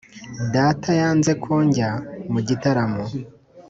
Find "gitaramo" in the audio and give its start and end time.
2.47-3.03